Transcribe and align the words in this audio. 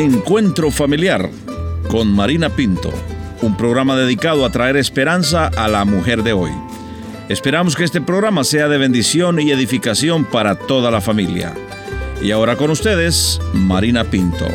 Encuentro 0.00 0.70
Familiar 0.70 1.30
con 1.90 2.10
Marina 2.10 2.48
Pinto, 2.48 2.90
un 3.42 3.54
programa 3.54 3.96
dedicado 3.96 4.46
a 4.46 4.50
traer 4.50 4.78
esperanza 4.78 5.48
a 5.48 5.68
la 5.68 5.84
mujer 5.84 6.22
de 6.22 6.32
hoy. 6.32 6.52
Esperamos 7.28 7.76
que 7.76 7.84
este 7.84 8.00
programa 8.00 8.44
sea 8.44 8.68
de 8.68 8.78
bendición 8.78 9.38
y 9.40 9.50
edificación 9.50 10.24
para 10.24 10.54
toda 10.54 10.90
la 10.90 11.02
familia. 11.02 11.52
Y 12.22 12.30
ahora 12.30 12.56
con 12.56 12.70
ustedes, 12.70 13.42
Marina 13.52 14.04
Pinto. 14.04 14.46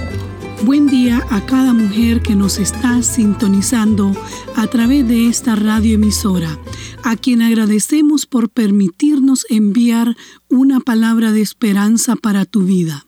Buen 0.64 0.88
día 0.88 1.23
a 1.30 1.46
cada 1.46 1.73
mujer 1.73 2.23
que 2.23 2.34
nos 2.34 2.58
está 2.58 3.04
sintonizando 3.04 4.14
a 4.55 4.66
través 4.66 5.08
de 5.08 5.27
esta 5.27 5.55
radioemisora, 5.55 6.58
a 7.04 7.18
quien 7.18 7.44
agradecemos 7.44 8.26
por 8.26 8.50
permitirnos 8.50 9.46
enviar 9.52 10.18
una 10.50 10.80
palabra 10.80 11.32
de 11.32 11.41
esperanza 11.41 12.16
para 12.16 12.46
tu 12.46 12.64
vida. 12.64 13.05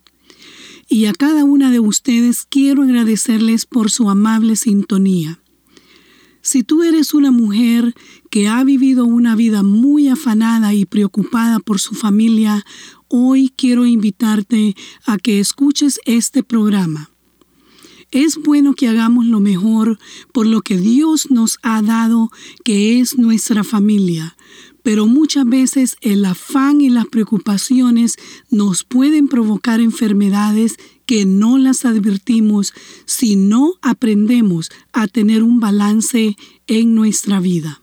Y 0.90 1.06
a 1.06 1.14
cada 1.14 1.44
una 1.44 1.70
de 1.70 1.80
ustedes 1.80 2.46
quiero 2.50 2.84
agradecerles 2.84 3.66
por 3.66 3.92
su 3.92 4.10
amable 4.10 4.56
sintonía. 4.56 5.40
Si 6.42 6.64
tú 6.64 6.84
eres 6.84 7.14
una 7.14 7.30
mujer 7.32 7.94
que 8.30 8.48
ha 8.48 8.64
vivido 8.64 9.04
una 9.04 9.36
vida 9.36 9.64
muy 9.64 10.08
afanada 10.08 10.74
y 10.74 10.86
preocupada 10.86 11.60
por 11.60 11.82
su 11.82 11.94
familia, 11.94 12.64
hoy 13.10 13.52
quiero 13.54 13.86
invitarte 13.86 14.76
a 15.06 15.18
que 15.18 15.42
escuches 15.42 16.00
este 16.06 16.44
programa. 16.44 17.10
Es 18.12 18.38
bueno 18.38 18.74
que 18.74 18.88
hagamos 18.88 19.26
lo 19.26 19.42
mejor 19.42 20.00
por 20.32 20.48
lo 20.48 20.62
que 20.62 20.78
Dios 20.78 21.30
nos 21.30 21.60
ha 21.64 21.82
dado, 21.82 22.32
que 22.64 23.02
es 23.02 23.18
nuestra 23.18 23.66
familia, 23.66 24.38
pero 24.88 25.06
muchas 25.06 25.46
veces 25.46 25.98
el 26.00 26.24
afán 26.24 26.80
y 26.80 26.88
las 26.88 27.08
preocupaciones 27.08 28.16
nos 28.50 28.86
pueden 28.86 29.28
provocar 29.28 29.82
enfermedades 29.82 30.78
que 31.06 31.26
no 31.26 31.58
las 31.58 31.84
advertimos 31.84 32.74
si 33.04 33.36
no 33.36 33.74
aprendemos 33.82 34.70
a 34.94 35.08
tener 35.08 35.44
un 35.44 35.60
balance 35.60 36.38
en 36.68 36.96
nuestra 36.96 37.42
vida. 37.42 37.82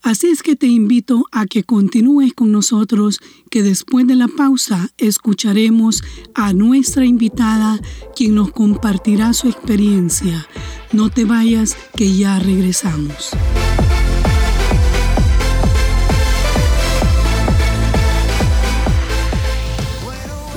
Así 0.00 0.28
es 0.28 0.44
que 0.44 0.54
te 0.54 0.68
invito 0.68 1.24
a 1.32 1.44
que 1.44 1.64
continúes 1.64 2.34
con 2.34 2.52
nosotros, 2.52 3.18
que 3.50 3.64
después 3.64 4.06
de 4.06 4.14
la 4.14 4.28
pausa 4.28 4.92
escucharemos 4.96 6.04
a 6.36 6.52
nuestra 6.52 7.04
invitada, 7.04 7.80
quien 8.14 8.36
nos 8.36 8.52
compartirá 8.52 9.32
su 9.32 9.48
experiencia. 9.48 10.46
No 10.92 11.10
te 11.10 11.24
vayas, 11.24 11.76
que 11.96 12.16
ya 12.16 12.38
regresamos. 12.38 13.30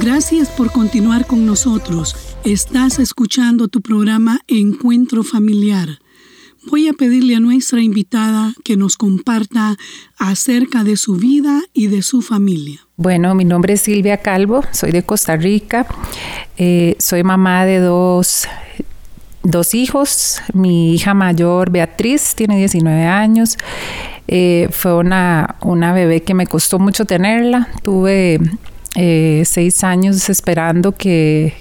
Gracias 0.09 0.47
por 0.47 0.72
continuar 0.72 1.25
con 1.27 1.45
nosotros. 1.45 2.16
Estás 2.45 2.97
escuchando 2.97 3.67
tu 3.67 3.81
programa 3.81 4.39
Encuentro 4.47 5.22
Familiar. 5.22 5.99
Voy 6.66 6.88
a 6.88 6.94
pedirle 6.94 7.36
a 7.36 7.41
nuestra 7.41 7.81
invitada 7.81 8.53
que 8.64 8.77
nos 8.77 8.95
comparta 8.95 9.75
acerca 10.17 10.86
de 10.86 10.95
su 10.95 11.17
vida 11.17 11.61
y 11.73 11.88
de 11.88 12.03
su 12.03 12.22
familia. 12.22 12.80
Bueno, 12.95 13.36
mi 13.36 13.44
nombre 13.44 13.73
es 13.73 13.81
Silvia 13.81 14.16
Calvo, 14.16 14.64
soy 14.72 14.94
de 14.94 15.03
Costa 15.03 15.36
Rica, 15.36 15.86
eh, 16.55 16.95
soy 16.99 17.23
mamá 17.23 17.66
de 17.66 17.80
dos, 17.80 18.47
dos 19.44 19.73
hijos, 19.73 20.39
mi 20.53 20.94
hija 20.94 21.16
mayor 21.16 21.69
Beatriz 21.69 22.33
tiene 22.33 22.55
19 22.55 23.03
años, 23.03 23.58
eh, 24.30 24.69
fue 24.71 24.95
una, 24.95 25.58
una 25.59 25.92
bebé 25.92 26.23
que 26.23 26.33
me 26.33 26.47
costó 26.47 26.80
mucho 26.80 27.03
tenerla, 27.03 27.67
tuve 27.83 28.39
eh, 29.00 29.44
seis 29.45 29.84
años 29.84 30.28
esperando 30.28 30.92
que 30.92 31.53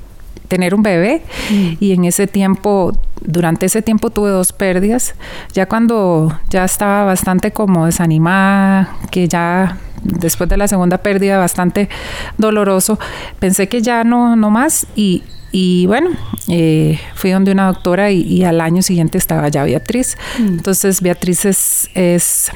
tener 0.48 0.74
un 0.74 0.82
bebé 0.82 1.20
mm. 1.50 1.72
y 1.80 1.92
en 1.92 2.06
ese 2.06 2.26
tiempo, 2.26 2.98
durante 3.20 3.66
ese 3.66 3.82
tiempo 3.82 4.08
tuve 4.08 4.30
dos 4.30 4.52
pérdidas. 4.52 5.14
Ya 5.52 5.66
cuando 5.66 6.40
ya 6.48 6.64
estaba 6.64 7.04
bastante 7.04 7.50
como 7.52 7.84
desanimada, 7.84 8.96
que 9.10 9.28
ya 9.28 9.76
después 10.02 10.48
de 10.48 10.56
la 10.56 10.66
segunda 10.66 10.98
pérdida 10.98 11.36
bastante 11.36 11.90
doloroso, 12.38 12.98
pensé 13.38 13.68
que 13.68 13.82
ya 13.82 14.02
no, 14.02 14.34
no 14.34 14.50
más 14.50 14.86
y, 14.96 15.22
y 15.52 15.86
bueno, 15.86 16.10
eh, 16.48 16.98
fui 17.14 17.32
donde 17.32 17.52
una 17.52 17.66
doctora 17.66 18.10
y, 18.10 18.44
al 18.44 18.62
año 18.62 18.80
siguiente 18.80 19.18
estaba 19.18 19.48
ya 19.48 19.64
Beatriz. 19.64 20.16
Mm. 20.38 20.46
Entonces 20.46 21.02
Beatriz 21.02 21.44
es, 21.44 21.90
es 21.94 22.50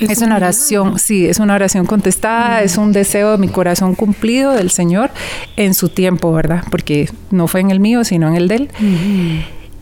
es, 0.00 0.22
una 0.22 0.36
oración, 0.36 0.98
sí, 0.98 1.26
es 1.26 1.38
una 1.38 1.54
oración 1.54 1.86
contestada, 1.86 2.62
es 2.62 2.78
un 2.78 2.92
deseo 2.92 3.32
de 3.32 3.38
mi 3.38 3.48
corazón 3.48 3.94
cumplido 3.94 4.52
del 4.52 4.70
Señor 4.70 5.10
en 5.56 5.74
su 5.74 5.88
tiempo, 5.88 6.32
¿verdad? 6.32 6.64
Porque 6.70 7.10
no 7.30 7.46
fue 7.46 7.60
en 7.60 7.70
el 7.70 7.80
mío, 7.80 8.04
sino 8.04 8.28
en 8.28 8.34
el 8.36 8.48
de 8.48 8.54
él. 8.54 8.70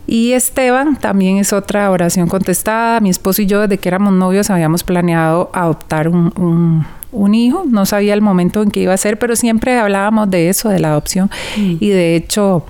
Y 0.07 0.31
Esteban 0.31 0.95
también 0.95 1.37
es 1.37 1.51
otra 1.51 1.91
oración 1.91 2.29
contestada. 2.29 3.01
Mi 3.01 3.09
esposo 3.09 3.41
y 3.41 3.45
yo, 3.45 3.61
desde 3.61 3.77
que 3.77 3.89
éramos 3.89 4.13
novios, 4.13 4.49
habíamos 4.49 4.83
planeado 4.83 5.51
adoptar 5.53 6.07
un, 6.07 6.85
hijo. 7.33 7.65
No 7.67 7.85
sabía 7.85 8.13
el 8.13 8.21
momento 8.21 8.63
en 8.63 8.71
que 8.71 8.79
iba 8.79 8.93
a 8.93 8.97
ser, 8.97 9.19
pero 9.19 9.35
siempre 9.35 9.77
hablábamos 9.77 10.29
de 10.29 10.47
eso, 10.47 10.69
de 10.69 10.79
la 10.79 10.89
adopción. 10.89 11.29
Y 11.57 11.89
de 11.89 12.15
hecho, 12.15 12.63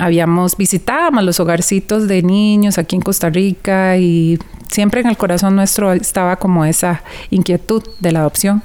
habíamos 0.00 0.56
visitado 0.56 1.10
los 1.22 1.40
hogarcitos 1.40 2.08
de 2.08 2.22
niños 2.22 2.78
aquí 2.78 2.96
en 2.96 3.02
Costa 3.02 3.30
Rica 3.30 3.96
y 3.96 4.38
siempre 4.68 5.00
en 5.00 5.08
el 5.08 5.16
corazón 5.16 5.56
nuestro 5.56 5.92
estaba 5.92 6.36
como 6.36 6.64
esa 6.64 7.02
inquietud 7.30 7.82
de 8.00 8.12
la 8.12 8.20
adopción. 8.20 8.62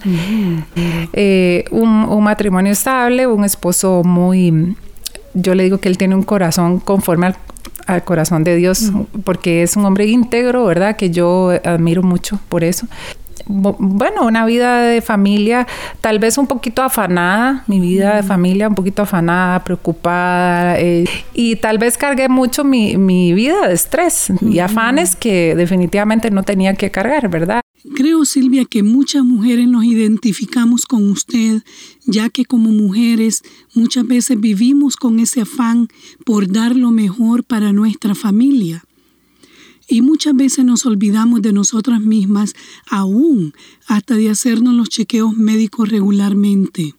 Eh, 1.14 1.66
un, 1.72 2.24
matrimonio 2.24 2.72
estable, 2.72 3.28
un 3.28 3.44
esposo 3.44 4.04
muy, 4.04 4.76
yo 5.34 5.56
le 5.56 5.64
digo 5.64 5.80
que 5.80 5.90
él 5.90 5.98
tiene 5.98 6.16
un 6.16 6.24
corazón 6.24 6.80
conforme 6.80 7.28
al, 7.28 7.36
al 7.86 8.04
corazón 8.04 8.44
de 8.44 8.56
Dios, 8.56 8.92
porque 9.24 9.64
es 9.64 9.76
un 9.76 9.86
hombre 9.86 10.06
íntegro, 10.06 10.66
¿verdad? 10.66 10.96
Que 10.96 11.10
yo 11.10 11.52
admiro 11.64 12.02
mucho 12.02 12.40
por 12.50 12.64
eso 12.64 12.88
bueno, 13.48 14.26
una 14.26 14.46
vida 14.46 14.82
de 14.82 15.02
familia 15.02 15.68
tal 16.02 16.20
vez 16.20 16.38
un 16.38 16.48
poquito 16.48 16.82
afanada, 16.82 17.64
mi 17.68 17.80
vida 17.80 18.16
de 18.16 18.24
familia 18.24 18.68
un 18.68 18.76
poquito 18.76 19.04
afanada, 19.04 19.64
preocupada, 19.64 20.80
eh, 20.80 21.06
y 21.34 21.56
tal 21.58 21.78
vez 21.78 21.98
cargué 21.98 22.30
mucho 22.30 22.64
mi, 22.64 22.98
mi 22.98 23.34
vida 23.34 23.68
de 23.68 23.74
estrés 23.74 24.32
y 24.42 24.60
afanes 24.60 25.16
que 25.16 25.56
definitivamente 25.56 26.32
no 26.32 26.44
tenía 26.44 26.74
que 26.74 26.92
cargar, 26.92 27.30
¿verdad? 27.30 27.62
Creo, 27.94 28.26
Silvia, 28.26 28.66
que 28.66 28.82
muchas 28.82 29.24
mujeres 29.24 29.68
nos 29.68 29.86
identificamos 29.86 30.86
con 30.86 31.10
usted, 31.10 31.62
ya 32.06 32.30
que 32.30 32.46
como 32.46 32.72
mujeres 32.72 33.44
muchas 33.76 34.08
veces 34.08 34.40
vivimos 34.40 34.96
con 34.96 35.20
ese 35.20 35.42
afán 35.42 35.88
por 36.26 36.52
dar 36.52 36.76
lo 36.76 36.90
mejor 36.90 37.44
para 37.44 37.74
nuestra 37.74 38.16
familia. 38.16 38.84
Y 39.88 40.02
muchas 40.02 40.36
veces 40.36 40.66
nos 40.66 40.86
olvidamos 40.86 41.42
de 41.42 41.54
nosotras 41.54 42.02
mismas, 42.02 42.54
aún 42.90 43.54
hasta 43.88 44.16
de 44.16 44.30
hacernos 44.30 44.74
los 44.74 44.90
chequeos 44.90 45.36
médicos 45.36 45.90
regularmente. 45.90 46.96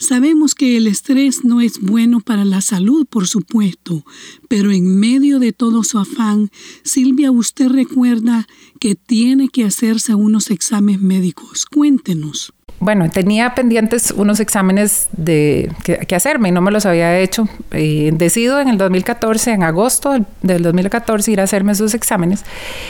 Sabemos 0.00 0.54
que 0.54 0.78
el 0.78 0.86
estrés 0.86 1.44
no 1.44 1.60
es 1.60 1.78
bueno 1.78 2.20
para 2.20 2.46
la 2.46 2.62
salud, 2.62 3.06
por 3.06 3.28
supuesto, 3.28 4.04
pero 4.48 4.72
en 4.72 4.98
medio 4.98 5.38
de 5.38 5.52
todo 5.52 5.84
su 5.84 5.98
afán, 5.98 6.50
Silvia, 6.82 7.30
usted 7.30 7.68
recuerda 7.68 8.48
que 8.80 8.94
tiene 8.94 9.50
que 9.50 9.64
hacerse 9.64 10.14
unos 10.14 10.50
exámenes 10.50 11.02
médicos. 11.02 11.66
Cuéntenos 11.66 12.54
bueno, 12.80 13.10
tenía 13.10 13.54
pendientes 13.54 14.10
unos 14.10 14.40
exámenes 14.40 15.10
de, 15.12 15.70
que, 15.84 16.16
hacerme 16.16 16.48
y 16.48 16.52
no 16.52 16.62
me 16.62 16.70
los 16.70 16.86
había 16.86 17.18
hecho. 17.18 17.46
Eh, 17.72 18.10
decido 18.14 18.58
en 18.58 18.68
el 18.68 18.78
2014, 18.78 19.52
en 19.52 19.62
agosto 19.62 20.16
del, 20.40 20.62
2014, 20.62 21.30
ir 21.30 21.40
a 21.40 21.44
hacerme 21.44 21.72
esos 21.72 21.92
exámenes. 21.92 22.42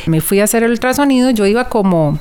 Me 0.07 0.21
fui 0.21 0.39
a 0.39 0.45
hacer 0.45 0.63
el 0.63 0.71
ultrasonido, 0.71 1.31
yo 1.31 1.45
iba 1.45 1.69
como 1.69 2.21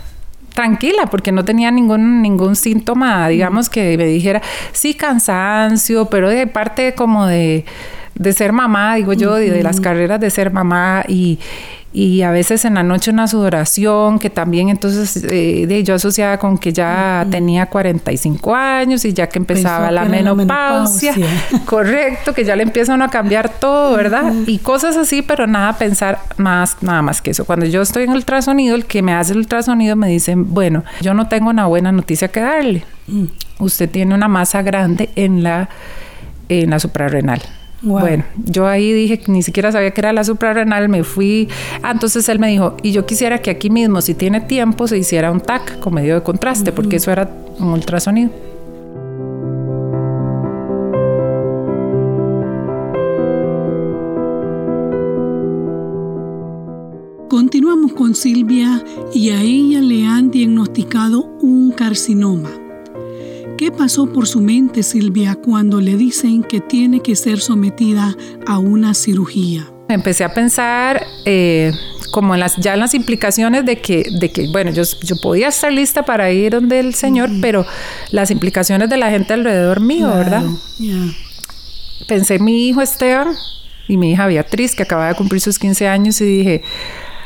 tranquila 0.60 1.06
porque 1.06 1.32
no 1.32 1.46
tenía 1.46 1.72
ningún 1.72 2.22
ningún 2.22 2.58
síntoma, 2.58 3.30
digamos 3.30 3.70
que 3.70 3.98
me 3.98 4.04
dijera 4.04 4.42
sí 4.74 4.94
cansancio, 4.94 6.10
pero 6.10 6.30
de 6.30 6.48
parte 6.48 6.96
como 6.96 7.28
de, 7.28 7.64
de 8.16 8.34
ser 8.34 8.52
mamá, 8.52 8.96
digo 8.96 9.14
yo, 9.14 9.36
de 9.36 9.64
las 9.64 9.80
carreras 9.80 10.20
de 10.20 10.30
ser 10.30 10.52
mamá 10.52 11.04
y 11.08 11.40
y 11.92 12.22
a 12.22 12.30
veces 12.30 12.66
en 12.66 12.76
la 12.76 12.84
noche 12.84 13.10
una 13.10 13.28
sudoración 13.28 14.20
que 14.20 14.30
también 14.30 14.70
entonces 14.70 15.24
eh, 15.24 15.66
de, 15.68 15.84
yo 15.84 15.96
asociaba 15.96 16.38
con 16.38 16.60
que 16.60 16.72
ya 16.72 17.26
tenía 17.32 17.66
45 17.66 18.56
años 18.56 19.06
y 19.06 19.14
ya 19.14 19.28
que 19.28 19.40
empezaba 19.40 19.90
la 19.90 20.06
menopausia, 20.06 21.16
correcto, 21.66 22.34
que 22.34 22.46
ya 22.46 22.56
le 22.56 22.62
empiezan 22.62 23.02
a 23.02 23.10
cambiar 23.10 23.50
todo, 23.50 23.96
¿verdad? 23.96 24.32
Y 24.46 24.60
cosas 24.60 24.98
así, 24.98 25.24
pero 25.24 25.48
nada 25.48 25.74
pensar 25.74 26.20
más, 26.38 26.78
nada 26.82 27.02
más 27.02 27.24
que 27.24 27.32
eso. 27.32 27.46
Cuando 27.46 27.66
yo 27.66 27.82
estoy 27.82 28.04
en 28.04 28.12
el 28.12 28.18
ultrasonido, 28.18 28.76
el 28.76 28.86
que 28.86 29.02
me 29.02 29.14
hace 29.14 29.32
el 29.32 29.40
ultrasonido 29.40 29.96
me 29.96 30.10
dice, 30.10 30.36
bueno, 30.36 30.84
yo 31.02 31.16
no 31.16 31.28
tengo 31.28 31.50
una 31.50 31.66
buena 31.66 31.92
noticia 31.92 32.28
que 32.28 32.42
darle. 32.42 32.84
Mm. 33.08 33.26
Usted 33.58 33.90
tiene 33.90 34.14
una 34.14 34.28
masa 34.28 34.62
grande 34.62 35.10
en 35.16 35.42
la, 35.42 35.70
en 36.50 36.70
la 36.70 36.80
suprarrenal. 36.80 37.42
Bueno, 37.82 38.26
yo 38.46 38.68
ahí 38.68 38.92
dije 38.92 39.20
que 39.20 39.32
ni 39.32 39.42
siquiera 39.42 39.72
sabía 39.72 39.92
que 39.92 40.02
era 40.02 40.12
la 40.12 40.24
suprarrenal, 40.24 40.90
me 40.90 41.04
fui. 41.04 41.48
Ah, 41.82 41.92
entonces 41.92 42.28
él 42.28 42.38
me 42.38 42.50
dijo, 42.50 42.76
y 42.84 42.92
yo 42.92 43.06
quisiera 43.06 43.42
que 43.42 43.50
aquí 43.50 43.70
mismo, 43.70 44.02
si 44.02 44.14
tiene 44.14 44.42
tiempo, 44.42 44.88
se 44.88 44.98
hiciera 44.98 45.32
un 45.32 45.40
TAC 45.40 45.80
con 45.80 45.94
medio 45.94 46.16
de 46.16 46.24
contraste, 46.24 46.72
porque 46.74 46.98
eso 46.98 47.12
era 47.12 47.30
un 47.58 47.70
ultrasonido. 47.70 48.32
Continuamos 57.30 57.94
con 57.94 58.14
Silvia 58.14 58.84
y 59.14 59.30
a 59.30 59.42
ella 59.42 59.80
le 59.82 60.06
han 60.06 60.32
diagnosticado 60.32 61.26
un 61.42 61.72
carcinoma. 61.72 62.50
¿Qué 63.60 63.74
pasó 63.74 64.06
por 64.06 64.26
su 64.26 64.40
mente, 64.40 64.84
Silvia, 64.84 65.36
cuando 65.36 65.82
le 65.82 65.98
dicen 65.98 66.44
que 66.44 66.62
tiene 66.62 67.02
que 67.02 67.14
ser 67.18 67.42
sometida 67.42 68.16
a 68.48 68.58
una 68.58 68.94
cirugía? 68.94 69.70
Empecé 69.90 70.24
a 70.24 70.34
pensar 70.34 71.06
eh, 71.26 71.74
como 72.14 72.36
en 72.36 72.40
las, 72.40 72.56
ya 72.56 72.76
en 72.76 72.80
las 72.80 72.94
implicaciones 72.94 73.66
de 73.66 73.82
que, 73.82 74.06
de 74.18 74.32
que 74.32 74.48
bueno, 74.54 74.72
yo, 74.72 74.84
yo 75.04 75.18
podía 75.22 75.50
estar 75.50 75.74
lista 75.74 76.04
para 76.04 76.32
ir 76.32 76.54
donde 76.54 76.80
el 76.80 76.94
Señor, 76.94 77.30
pero 77.42 77.66
las 78.12 78.32
implicaciones 78.32 78.90
de 78.90 78.96
la 78.96 79.10
gente 79.10 79.34
alrededor 79.34 79.82
mío, 79.82 80.08
¿verdad? 80.08 80.44
Pensé 82.08 82.36
en 82.36 82.46
mi 82.46 82.70
hijo 82.70 82.82
Esteban 82.82 83.28
y 83.90 83.98
mi 83.98 84.14
hija 84.14 84.26
Beatriz, 84.28 84.74
que 84.74 84.84
acaba 84.84 85.10
de 85.10 85.16
cumplir 85.16 85.42
sus 85.42 85.60
15 85.60 85.86
años, 85.86 86.22
y 86.22 86.26
dije, 86.26 86.64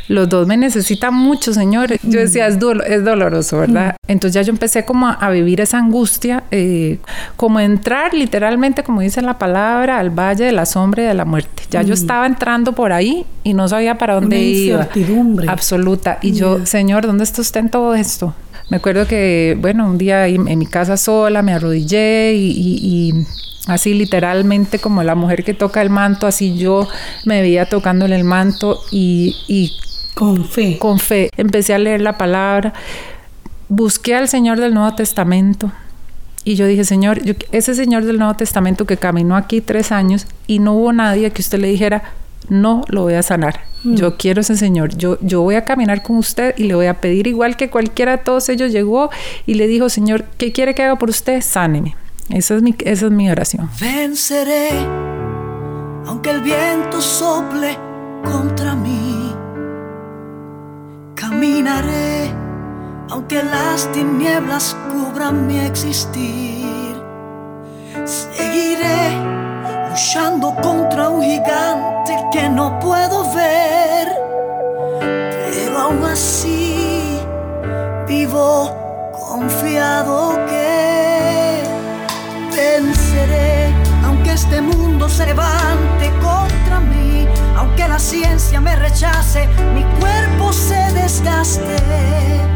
los 0.07 0.27
dos 0.27 0.47
me 0.47 0.57
necesitan 0.57 1.13
mucho, 1.13 1.53
Señor. 1.53 1.91
Yo 2.03 2.19
decía, 2.19 2.47
es, 2.47 2.57
es 2.87 3.03
doloroso, 3.05 3.59
¿verdad? 3.59 3.95
Entonces 4.07 4.35
ya 4.35 4.41
yo 4.41 4.51
empecé 4.51 4.83
como 4.83 5.07
a, 5.07 5.29
vivir 5.29 5.61
esa 5.61 5.77
angustia, 5.77 6.43
eh, 6.51 6.99
como 7.37 7.59
entrar 7.59 8.13
literalmente, 8.13 8.83
como 8.83 9.01
dice 9.01 9.21
la 9.21 9.37
palabra, 9.37 9.99
al 9.99 10.09
valle 10.09 10.45
de 10.45 10.51
la 10.51 10.65
sombra 10.65 11.03
y 11.03 11.05
de 11.05 11.13
la 11.13 11.25
muerte. 11.25 11.63
Ya 11.69 11.81
yo 11.81 11.93
estaba 11.93 12.25
entrando 12.25 12.73
por 12.73 12.91
ahí 12.91 13.25
y 13.43 13.53
no 13.53 13.67
sabía 13.67 13.97
para 13.97 14.15
dónde 14.15 14.35
Una 14.35 14.45
iba. 14.45 14.87
Absoluta. 15.47 16.19
Y 16.21 16.33
yo, 16.33 16.65
Señor, 16.65 17.05
¿dónde 17.05 17.23
está 17.23 17.41
usted 17.41 17.61
en 17.61 17.69
todo 17.69 17.95
esto? 17.95 18.35
Me 18.69 18.77
acuerdo 18.77 19.07
que, 19.07 19.57
bueno, 19.59 19.87
un 19.87 19.97
día 19.97 20.27
en, 20.27 20.57
mi 20.57 20.65
casa 20.65 20.97
sola 20.97 21.41
me 21.41 21.53
arrodillé 21.53 22.33
y, 22.35 23.13
así 23.67 23.93
literalmente 23.93 24.79
como 24.79 25.03
la 25.03 25.15
mujer 25.15 25.45
que 25.45 25.53
toca 25.53 25.81
el 25.81 25.89
manto, 25.89 26.27
así 26.27 26.57
yo 26.57 26.87
me 27.23 27.41
veía 27.41 27.69
tocándole 27.69 28.15
el 28.15 28.25
manto 28.25 28.81
y, 28.91 29.35
y 29.47 29.71
con 30.13 30.45
fe. 30.45 30.77
Con 30.77 30.99
fe. 30.99 31.29
Empecé 31.37 31.73
a 31.73 31.79
leer 31.79 32.01
la 32.01 32.17
palabra, 32.17 32.73
busqué 33.69 34.15
al 34.15 34.27
Señor 34.27 34.59
del 34.59 34.73
Nuevo 34.73 34.95
Testamento 34.95 35.71
y 36.45 36.55
yo 36.55 36.67
dije, 36.67 36.83
Señor, 36.83 37.21
ese 37.51 37.73
Señor 37.73 38.03
del 38.03 38.19
Nuevo 38.19 38.35
Testamento 38.35 38.85
que 38.85 38.97
caminó 38.97 39.35
aquí 39.35 39.61
tres 39.61 39.91
años 39.91 40.27
y 40.45 40.59
no 40.59 40.73
hubo 40.73 40.91
nadie 40.91 41.31
que 41.31 41.41
usted 41.41 41.59
le 41.59 41.69
dijera, 41.69 42.03
no 42.49 42.83
lo 42.89 43.03
voy 43.03 43.13
a 43.13 43.23
sanar. 43.23 43.61
Mm. 43.83 43.95
Yo 43.95 44.17
quiero 44.17 44.41
ese 44.41 44.57
Señor. 44.57 44.97
Yo, 44.97 45.17
yo 45.21 45.41
voy 45.41 45.55
a 45.55 45.63
caminar 45.63 46.03
con 46.03 46.17
usted 46.17 46.53
y 46.57 46.63
le 46.63 46.75
voy 46.75 46.87
a 46.87 46.99
pedir 46.99 47.27
igual 47.27 47.55
que 47.55 47.69
cualquiera 47.69 48.17
de 48.17 48.23
todos 48.23 48.49
ellos 48.49 48.73
llegó 48.73 49.09
y 49.45 49.53
le 49.53 49.67
dijo, 49.67 49.87
Señor, 49.87 50.25
¿qué 50.37 50.51
quiere 50.51 50.75
que 50.75 50.83
haga 50.83 50.97
por 50.97 51.09
usted? 51.09 51.41
Sáneme. 51.41 51.95
Esa 52.29 52.55
es 52.55 52.61
mi, 52.61 52.75
esa 52.79 53.05
es 53.05 53.11
mi 53.11 53.29
oración. 53.29 53.69
Venceré, 53.79 54.69
aunque 56.05 56.31
el 56.31 56.41
viento 56.41 57.01
sople 57.01 57.77
contra 58.23 58.72
mí 58.72 58.72
Caminaré 61.43 62.33
aunque 63.09 63.43
las 63.43 63.91
tinieblas 63.91 64.77
cubran 64.89 65.45
mi 65.45 65.59
existir. 65.59 66.95
Seguiré 68.05 69.11
luchando 69.89 70.55
contra 70.63 71.09
un 71.09 71.21
gigante 71.21 72.15
que 72.31 72.47
no 72.47 72.79
puedo 72.79 73.25
ver. 73.35 74.07
Pero 75.01 75.79
aún 75.79 76.05
así 76.05 77.19
vivo 78.07 78.71
confiado 79.11 80.39
que 80.47 81.61
venceré 82.55 83.73
aunque 84.05 84.31
este 84.31 84.61
mundo 84.61 85.09
se 85.09 85.25
levante 85.25 86.09
mí 86.21 86.62
aunque 88.03 88.19
la 88.19 88.39
ciencia 88.39 88.61
me 88.61 88.75
rechace, 88.75 89.47
mi 89.73 89.83
cuerpo 89.99 90.51
se 90.51 90.75
desgaste. 90.93 92.52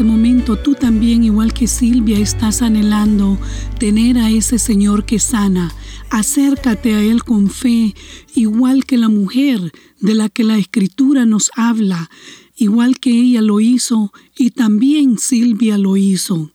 Este 0.00 0.10
momento 0.10 0.56
tú 0.56 0.74
también, 0.74 1.24
igual 1.24 1.52
que 1.52 1.66
Silvia, 1.66 2.18
estás 2.18 2.62
anhelando 2.62 3.38
tener 3.78 4.16
a 4.16 4.30
ese 4.30 4.58
Señor 4.58 5.04
que 5.04 5.18
sana. 5.18 5.74
Acércate 6.08 6.94
a 6.94 7.02
Él 7.02 7.22
con 7.22 7.50
fe, 7.50 7.94
igual 8.34 8.86
que 8.86 8.96
la 8.96 9.10
mujer 9.10 9.60
de 10.00 10.14
la 10.14 10.30
que 10.30 10.42
la 10.42 10.56
Escritura 10.56 11.26
nos 11.26 11.50
habla, 11.54 12.08
igual 12.56 12.98
que 12.98 13.10
ella 13.10 13.42
lo 13.42 13.60
hizo 13.60 14.10
y 14.38 14.52
también 14.52 15.18
Silvia 15.18 15.76
lo 15.76 15.98
hizo. 15.98 16.50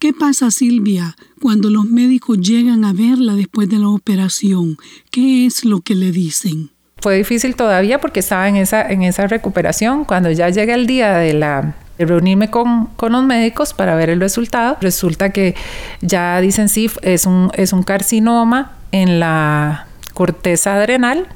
¿Qué 0.00 0.14
pasa, 0.14 0.50
Silvia, 0.50 1.16
cuando 1.42 1.68
los 1.68 1.84
médicos 1.84 2.40
llegan 2.40 2.86
a 2.86 2.94
verla 2.94 3.34
después 3.34 3.68
de 3.68 3.78
la 3.78 3.90
operación? 3.90 4.78
¿Qué 5.10 5.44
es 5.44 5.66
lo 5.66 5.82
que 5.82 5.96
le 5.96 6.12
dicen? 6.12 6.70
Fue 6.96 7.18
difícil 7.18 7.56
todavía 7.56 8.00
porque 8.00 8.20
estaba 8.20 8.48
en 8.48 8.56
esa, 8.56 8.90
en 8.90 9.02
esa 9.02 9.26
recuperación. 9.26 10.06
Cuando 10.06 10.30
ya 10.30 10.48
llega 10.48 10.74
el 10.74 10.86
día 10.86 11.18
de 11.18 11.34
la 11.34 11.76
reunirme 11.98 12.50
con, 12.50 12.86
con, 12.96 13.12
los 13.12 13.24
médicos 13.24 13.72
para 13.74 13.94
ver 13.94 14.10
el 14.10 14.20
resultado. 14.20 14.76
Resulta 14.80 15.30
que 15.30 15.54
ya 16.00 16.40
dicen 16.40 16.68
sí, 16.68 16.90
es 17.02 17.26
un, 17.26 17.50
es 17.54 17.72
un 17.72 17.82
carcinoma 17.82 18.72
en 18.92 19.20
la 19.20 19.86
corteza 20.14 20.74
adrenal. 20.74 21.26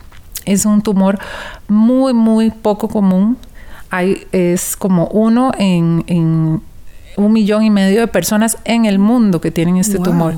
Es 0.45 0.65
un 0.65 0.83
tumor 0.83 1.19
muy, 1.69 2.15
muy 2.15 2.51
poco 2.51 2.89
común. 2.89 3.37
Hay, 3.91 4.27
es 4.33 4.77
como 4.77 5.07
uno 5.09 5.53
en, 5.59 6.05
en 6.07 6.63
un 7.19 7.33
millón 7.33 7.65
y 7.65 7.71
medio 7.71 8.01
de 8.01 8.07
personas 8.07 8.59
en 8.65 8.87
el 8.87 8.99
mundo 8.99 9.41
que 9.41 9.51
tienen 9.51 9.77
este 9.77 9.99
tumor. 9.99 10.35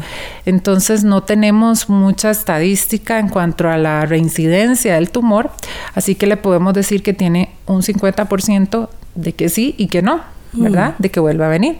Entonces 0.46 1.04
no 1.04 1.22
tenemos 1.22 1.88
mucha 1.88 2.30
estadística 2.30 3.18
en 3.18 3.28
cuanto 3.28 3.68
a 3.68 3.76
la 3.76 4.06
reincidencia 4.06 4.94
del 4.94 5.10
tumor, 5.10 5.50
así 5.94 6.14
que 6.14 6.26
le 6.26 6.36
podemos 6.36 6.72
decir 6.72 7.02
que 7.02 7.12
tiene 7.12 7.50
un 7.66 7.82
50% 7.82 8.88
de 9.14 9.32
que 9.32 9.48
sí 9.48 9.74
y 9.78 9.88
que 9.88 10.02
no, 10.02 10.20
¿verdad? 10.52 10.94
De 10.98 11.10
que 11.10 11.20
vuelva 11.20 11.46
a 11.46 11.48
venir. 11.48 11.78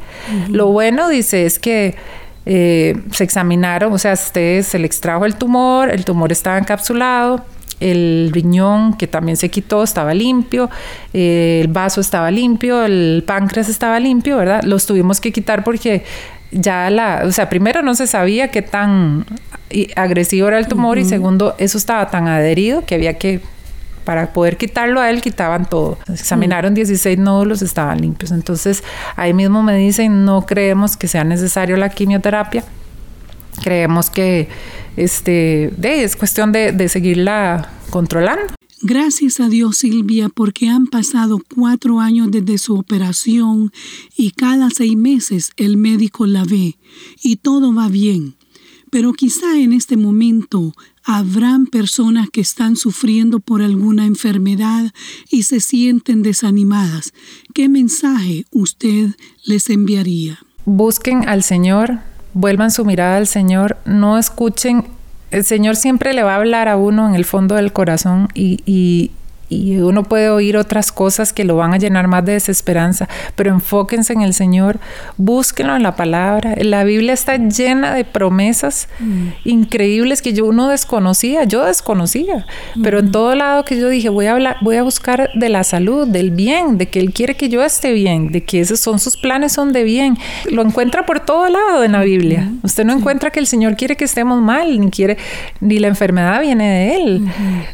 Lo 0.49 0.67
bueno, 0.67 1.09
dice, 1.09 1.47
es 1.47 1.59
que 1.59 1.97
eh, 2.47 2.97
se 3.13 3.25
examinaron, 3.25 3.93
o 3.93 3.99
sea, 3.99 4.13
este, 4.13 4.63
se 4.63 4.79
le 4.79 4.87
extrajo 4.87 5.27
el 5.27 5.37
tumor, 5.37 5.91
el 5.91 6.05
tumor 6.05 6.33
estaba 6.33 6.59
encapsulado, 6.59 7.45
el 7.81 8.31
riñón 8.33 8.97
que 8.97 9.07
también 9.07 9.37
se 9.37 9.49
quitó 9.49 9.83
estaba 9.83 10.15
limpio, 10.15 10.71
eh, 11.13 11.61
el 11.63 11.69
vaso 11.69 12.01
estaba 12.01 12.31
limpio, 12.31 12.85
el 12.85 13.25
páncreas 13.27 13.69
estaba 13.69 14.01
limpio, 14.01 14.37
¿verdad? 14.37 14.63
Los 14.63 14.87
tuvimos 14.87 15.21
que 15.21 15.33
quitar 15.33 15.65
porque 15.65 16.05
ya 16.51 16.91
la, 16.91 17.23
o 17.25 17.33
sea, 17.33 17.49
primero 17.49 17.83
no 17.83 17.95
se 17.95 18.07
sabía 18.07 18.49
qué 18.49 18.63
tan 18.63 19.25
agresivo 19.95 20.49
era 20.49 20.59
el 20.59 20.67
tumor 20.67 20.99
y 20.99 21.05
segundo, 21.05 21.55
eso 21.59 21.79
estaba 21.79 22.11
tan 22.11 22.27
adherido 22.27 22.85
que 22.85 22.97
había 22.97 23.15
que 23.15 23.41
para 24.11 24.33
poder 24.33 24.57
quitarlo 24.57 25.01
a 25.01 25.09
él, 25.09 25.23
quitaban 25.23 25.71
todo. 25.71 25.97
Examinaron 26.09 26.75
16 26.75 27.17
nódulos, 27.17 27.63
estaban 27.63 28.01
limpios. 28.01 28.33
Entonces, 28.33 28.83
ahí 29.15 29.33
mismo 29.33 29.63
me 29.63 29.77
dicen, 29.77 30.25
no 30.25 30.45
creemos 30.47 30.97
que 30.97 31.07
sea 31.07 31.23
necesario 31.23 31.77
la 31.77 31.91
quimioterapia. 31.91 32.65
Creemos 33.63 34.11
que 34.11 34.49
este, 34.97 35.73
es 35.81 36.17
cuestión 36.17 36.51
de, 36.51 36.73
de 36.73 36.89
seguirla 36.89 37.71
controlando. 37.91 38.53
Gracias 38.83 39.39
a 39.39 39.49
Dios, 39.49 39.77
Silvia, 39.77 40.29
porque 40.29 40.69
han 40.69 40.89
pasado 40.89 41.39
cuatro 41.55 42.01
años 42.01 42.33
desde 42.33 42.59
su 42.59 42.77
operación 42.77 43.71
y 44.17 44.33
cada 44.33 44.71
seis 44.71 44.97
meses 44.97 45.53
el 45.57 45.77
médico 45.77 46.27
la 46.27 46.43
ve 46.43 46.79
y 47.23 47.37
todo 47.37 47.73
va 47.73 47.87
bien. 47.87 48.35
Pero 48.91 49.13
quizá 49.13 49.57
en 49.57 49.73
este 49.73 49.97
momento 49.97 50.75
habrán 51.05 51.67
personas 51.67 52.29
que 52.31 52.41
están 52.41 52.77
sufriendo 52.77 53.41
por 53.41 53.63
alguna 53.63 54.05
enfermedad 54.05 54.93
y 55.31 55.45
se 55.45 55.61
sienten 55.61 56.23
desanimadas. 56.23 57.13
¿Qué 57.55 57.69
mensaje 57.69 58.45
usted 58.51 59.11
les 59.45 59.71
enviaría? 59.71 60.39
Busquen 60.65 61.29
al 61.29 61.43
Señor, 61.43 62.01
vuelvan 62.35 62.71
su 62.71 62.85
mirada 62.85 63.17
al 63.17 63.27
Señor, 63.27 63.79
no 63.85 64.19
escuchen. 64.19 64.85
El 65.31 65.45
Señor 65.45 65.77
siempre 65.77 66.13
le 66.13 66.23
va 66.23 66.35
a 66.35 66.37
hablar 66.37 66.69
a 66.69 66.77
uno 66.77 67.09
en 67.09 67.15
el 67.15 67.25
fondo 67.25 67.55
del 67.55 67.73
corazón 67.73 68.29
y, 68.35 68.61
y 68.67 69.13
uno 69.51 70.05
puede 70.05 70.31
oír 70.31 70.57
otras 70.57 70.93
cosas 70.93 71.33
que 71.33 71.45
lo 71.45 71.57
van 71.57 71.75
a 71.75 71.79
llenar 71.79 72.07
más 72.07 72.25
de 72.25 72.33
desesperanza, 72.33 73.09
pero 73.35 73.51
enfóquense 73.51 74.13
en 74.13 74.23
el 74.23 74.33
Señor, 74.33 74.79
búsquenlo 75.17 75.75
en 75.75 75.83
la 75.83 75.97
palabra. 75.97 76.55
La 76.61 76.85
Biblia 76.85 77.13
está 77.13 77.37
llena 77.37 77.95
de 77.95 78.05
promesas 78.05 78.89
mm. 79.01 79.29
increíbles 79.45 80.23
que 80.23 80.33
yo 80.33 80.53
no 80.53 80.69
desconocía, 80.69 81.45
yo 81.45 81.65
desconocía, 81.65 82.47
pero 82.83 83.01
en 83.01 83.07
mm. 83.07 83.13
todo 83.13 83.35
lado 83.35 83.65
que 83.65 83.79
yo 83.79 83.89
dije, 83.89 84.09
voy 84.09 84.27
a 84.27 84.33
hablar, 84.33 84.57
voy 84.63 84.77
a 84.77 84.83
buscar 84.83 85.31
de 85.35 85.49
la 85.49 85.65
salud, 85.65 86.07
del 86.07 86.31
bien, 86.31 86.79
de 86.79 86.89
que 86.89 87.01
Él 87.01 87.13
quiere 87.13 87.35
que 87.35 87.49
yo 87.49 87.63
esté 87.65 87.93
bien, 87.93 88.31
de 88.31 88.45
que 88.45 88.61
esos 88.61 88.81
son 88.81 88.99
sus 88.99 89.17
planes, 89.17 89.53
son 89.53 89.73
de 89.73 89.83
bien. 89.83 90.17
Lo 90.51 90.63
encuentra 90.63 91.07
por 91.07 91.21
todo 91.21 91.49
lado 91.49 91.83
en 91.83 91.93
la 91.93 92.03
Biblia. 92.03 92.43
Mm. 92.43 92.61
Usted 92.63 92.85
no 92.85 92.93
encuentra 92.93 93.31
que 93.31 93.41
el 93.41 93.47
Señor 93.47 93.77
quiere 93.77 93.97
que 93.97 94.05
estemos 94.05 94.41
mal, 94.41 94.79
ni 94.79 94.91
quiere, 94.91 95.17
ni 95.61 95.79
la 95.79 95.89
enfermedad 95.89 96.41
viene 96.41 96.69
de 96.69 96.97
Él, 96.97 97.29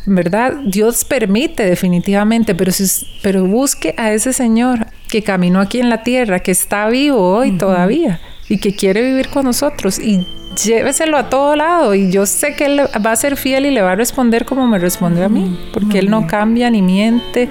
¿verdad? 0.07 0.55
Dios 0.65 1.05
permite 1.05 1.66
definitivamente, 1.67 2.55
pero, 2.55 2.73
si, 2.73 3.07
pero 3.23 3.45
busque 3.45 3.95
a 3.97 4.13
ese 4.13 4.33
Señor 4.33 4.87
que 5.09 5.23
caminó 5.23 5.61
aquí 5.61 5.81
en 5.81 5.91
la 5.91 6.03
tierra, 6.03 6.41
que 6.41 6.51
está 6.51 6.89
vivo 6.89 7.37
hoy 7.37 7.53
todavía 7.53 8.21
y 8.49 8.59
que 8.59 8.75
quiere 8.75 9.03
vivir 9.03 9.29
con 9.29 9.45
nosotros 9.45 9.99
y 9.99 10.25
lléveselo 10.65 11.19
a 11.19 11.29
todo 11.29 11.55
lado 11.57 11.95
y 11.95 12.11
yo 12.11 12.27
sé 12.27 12.55
que 12.55 12.67
él 12.67 12.81
va 13.05 13.13
a 13.13 13.17
ser 13.17 13.37
fiel 13.37 13.67
y 13.67 13.71
le 13.71 13.83
va 13.83 13.93
a 13.93 13.97
responder 13.97 14.45
como 14.45 14.67
me 14.67 14.79
respondió 14.79 15.25
a 15.25 15.29
mí, 15.29 15.59
porque 15.73 15.99
él 15.99 16.11
no 16.11 16.27
cambia 16.27 16.71
ni 16.71 16.83
miente 16.83 17.49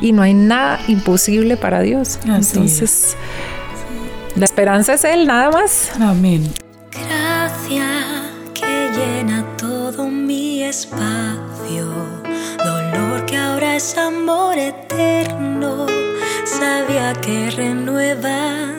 y 0.00 0.12
no 0.12 0.22
hay 0.22 0.34
nada 0.34 0.80
imposible 0.88 1.56
para 1.56 1.80
Dios. 1.80 2.18
Entonces, 2.24 3.16
la 4.36 4.44
esperanza 4.44 4.94
es 4.94 5.04
él, 5.04 5.26
nada 5.26 5.50
más. 5.50 5.92
Amén. 6.00 6.48
Gracia 6.90 8.30
que 8.54 8.90
llena 8.94 9.44
todo 9.56 10.08
mi 10.08 10.62
espacio 10.64 12.11
que 13.20 13.36
ahora 13.36 13.76
es 13.76 13.96
amor 13.98 14.56
eterno, 14.56 15.86
sabía 16.44 17.12
que 17.20 17.50
renueva 17.50 18.71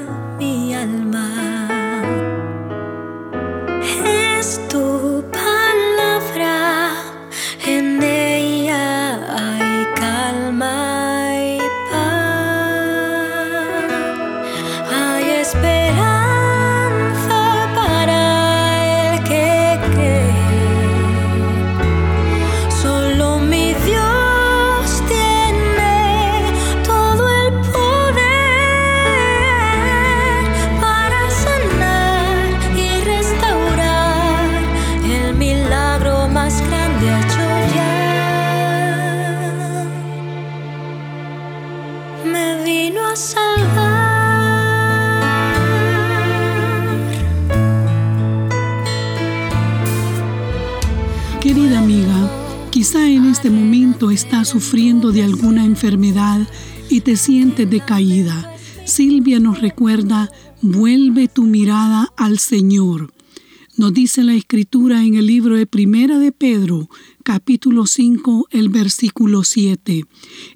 Quizá 52.72 53.10
en 53.10 53.26
este 53.26 53.50
momento 53.50 54.12
estás 54.12 54.48
sufriendo 54.48 55.12
de 55.12 55.24
alguna 55.24 55.66
enfermedad 55.66 56.48
y 56.90 57.02
te 57.02 57.18
sientes 57.18 57.70
decaída. 57.70 58.56
Silvia 58.86 59.42
nos 59.42 59.60
recuerda, 59.60 60.32
vuelve 60.62 61.28
tu 61.28 61.44
mirada 61.44 62.14
al 62.16 62.40
Señor. 62.40 63.14
Nos 63.76 63.94
dice 63.94 64.24
la 64.24 64.36
escritura 64.36 65.04
en 65.04 65.16
el 65.16 65.28
libro 65.28 65.58
de 65.58 65.66
Primera 65.66 66.18
de 66.18 66.32
Pedro, 66.32 66.90
capítulo 67.24 67.88
5, 67.88 68.48
el 68.50 68.70
versículo 68.70 69.44
7, 69.44 70.06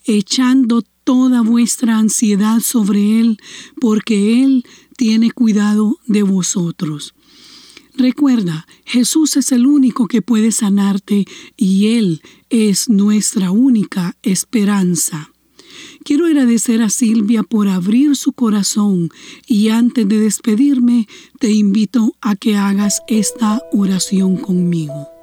echando 0.06 0.84
toda 1.04 1.42
vuestra 1.42 1.98
ansiedad 1.98 2.62
sobre 2.62 3.20
Él, 3.20 3.40
porque 3.82 4.42
Él 4.42 4.64
tiene 4.96 5.32
cuidado 5.32 5.98
de 6.06 6.24
vosotros. 6.24 7.14
Recuerda, 7.98 8.68
Jesús 8.86 9.38
es 9.38 9.52
el 9.52 9.66
único 9.66 10.08
que 10.08 10.22
puede 10.22 10.52
sanarte 10.52 11.26
y 11.58 11.98
Él 11.98 12.22
es 12.52 12.90
nuestra 12.90 13.50
única 13.50 14.16
esperanza. 14.22 15.32
Quiero 16.04 16.28
agradecer 16.28 16.84
a 16.84 16.92
Silvia 16.92 17.42
por 17.42 17.68
abrir 17.68 18.16
su 18.16 18.34
corazón 18.34 19.10
y 19.48 19.70
antes 19.70 20.08
de 20.08 20.20
despedirme 20.20 21.08
te 21.40 21.52
invito 21.52 22.16
a 22.22 22.36
que 22.36 22.56
hagas 22.56 23.02
esta 23.08 23.62
oración 23.72 24.38
conmigo. 24.38 25.17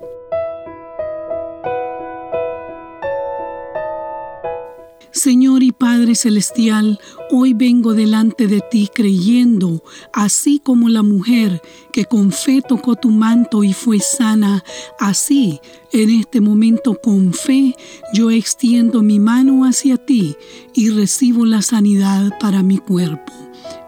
Señor 5.14 5.62
y 5.62 5.70
Padre 5.70 6.16
Celestial, 6.16 6.98
hoy 7.30 7.54
vengo 7.54 7.94
delante 7.94 8.48
de 8.48 8.60
ti 8.68 8.90
creyendo, 8.92 9.84
así 10.12 10.58
como 10.58 10.88
la 10.88 11.04
mujer 11.04 11.62
que 11.92 12.04
con 12.04 12.32
fe 12.32 12.62
tocó 12.66 12.96
tu 12.96 13.10
manto 13.10 13.62
y 13.62 13.72
fue 13.72 14.00
sana, 14.00 14.64
así 14.98 15.60
en 15.92 16.10
este 16.10 16.40
momento 16.40 17.00
con 17.00 17.32
fe 17.32 17.76
yo 18.12 18.32
extiendo 18.32 19.04
mi 19.04 19.20
mano 19.20 19.64
hacia 19.64 19.98
ti 19.98 20.34
y 20.74 20.90
recibo 20.90 21.46
la 21.46 21.62
sanidad 21.62 22.32
para 22.40 22.64
mi 22.64 22.78
cuerpo. 22.78 23.32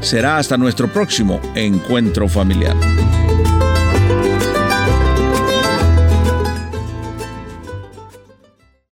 Será 0.00 0.38
hasta 0.38 0.56
nuestro 0.56 0.92
próximo 0.92 1.40
encuentro 1.54 2.28
familiar. 2.28 2.76